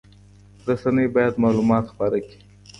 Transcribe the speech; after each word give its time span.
رسنۍ 0.67 1.05
باید 1.15 1.39
معلومات 1.43 1.85
خپاره 1.91 2.17
کړي. 2.27 2.37